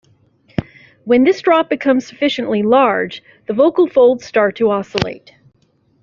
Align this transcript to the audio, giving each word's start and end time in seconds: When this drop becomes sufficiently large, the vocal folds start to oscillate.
When 1.03 1.23
this 1.25 1.43
drop 1.43 1.69
becomes 1.69 2.07
sufficiently 2.07 2.63
large, 2.63 3.21
the 3.45 3.53
vocal 3.53 3.85
folds 3.85 4.25
start 4.25 4.55
to 4.55 4.71
oscillate. 4.71 5.35